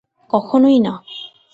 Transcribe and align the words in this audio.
কখনই 0.33 0.77
না! 0.79 0.93